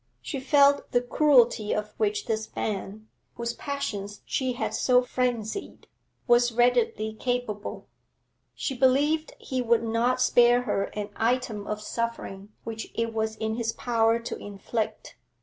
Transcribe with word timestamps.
She 0.19 0.39
felt 0.39 0.89
the 0.93 1.01
cruelty 1.03 1.73
of 1.73 1.93
which 1.97 2.25
this 2.25 2.49
man, 2.55 3.07
whose 3.35 3.53
passions 3.53 4.21
she 4.25 4.53
had 4.53 4.73
so 4.73 5.03
frenzied, 5.03 5.85
was 6.25 6.51
readily 6.51 7.13
capable. 7.13 7.85
She 8.55 8.75
believed 8.75 9.35
he 9.37 9.61
would 9.61 9.83
not 9.83 10.19
spare 10.19 10.63
her 10.63 10.85
an 10.93 11.11
item 11.17 11.67
of 11.67 11.83
suffering 11.83 12.49
which 12.63 12.91
it 12.95 13.13
was 13.13 13.35
in 13.35 13.57
his 13.57 13.73
power 13.73 14.17
to 14.17 14.35
inflict. 14.37 15.17